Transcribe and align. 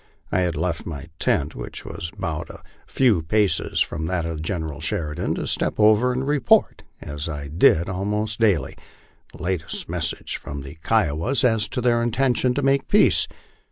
I 0.31 0.39
had 0.39 0.55
left 0.55 0.87
my 0.87 1.05
tent, 1.19 1.53
which 1.53 1.85
was 1.85 2.11
but 2.17 2.49
a 2.49 2.63
few 2.87 3.21
paces 3.21 3.81
from 3.81 4.07
that 4.07 4.25
of 4.25 4.41
General 4.41 4.79
Sheridan, 4.81 5.35
to 5.35 5.45
step 5.45 5.75
over 5.79 6.11
and 6.11 6.27
report, 6.27 6.81
as 7.01 7.29
I 7.29 7.49
did 7.49 7.87
al 7.87 8.03
most 8.05 8.39
daily, 8.39 8.75
the 9.31 9.43
latest 9.43 9.87
message 9.87 10.37
from 10.37 10.61
the 10.61 10.79
Kiowas 10.81 11.43
as 11.43 11.67
to 11.69 11.81
their 11.81 12.01
intention 12.01 12.55
to 12.55 12.63
make 12.63 12.87
peace. 12.87 13.27